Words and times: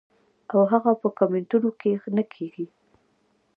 او 0.53 0.59
هغه 0.71 0.91
پۀ 1.01 1.07
کمنټونو 1.19 1.69
کښې 1.81 2.09
نۀ 2.15 2.23
کيږي- 2.33 2.65